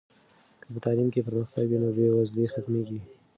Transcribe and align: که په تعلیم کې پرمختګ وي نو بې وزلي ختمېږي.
که 0.61 0.65
په 0.73 0.79
تعلیم 0.85 1.07
کې 1.13 1.25
پرمختګ 1.27 1.65
وي 1.67 1.77
نو 1.81 1.89
بې 1.95 2.07
وزلي 2.17 2.45
ختمېږي. 2.53 2.99